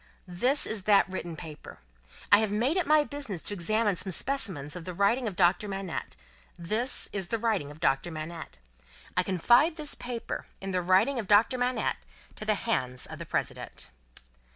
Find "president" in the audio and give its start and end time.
13.27-13.91